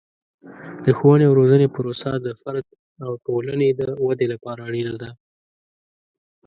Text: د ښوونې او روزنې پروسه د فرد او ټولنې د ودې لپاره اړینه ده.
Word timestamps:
د 0.83 0.87
ښوونې 0.97 1.23
او 1.27 1.33
روزنې 1.39 1.67
پروسه 1.75 2.09
د 2.25 2.27
فرد 2.41 2.65
او 3.05 3.11
ټولنې 3.25 3.69
د 3.79 3.81
ودې 4.05 4.27
لپاره 4.33 4.61
اړینه 4.69 4.95
ده. 5.01 5.09